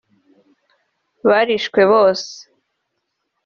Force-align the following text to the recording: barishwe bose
barishwe 1.29 1.81
bose 1.91 2.33